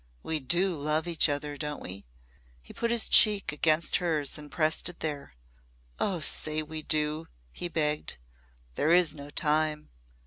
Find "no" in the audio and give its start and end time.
9.13-9.29